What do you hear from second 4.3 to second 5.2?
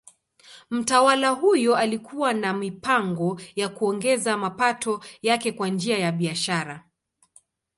mapato